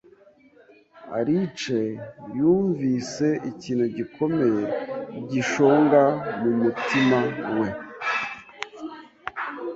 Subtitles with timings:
[1.17, 1.81] Alice
[2.37, 4.61] yumvise ikintu gikomeye
[5.31, 6.01] gishonga
[6.41, 7.19] mumutima
[7.57, 7.67] we.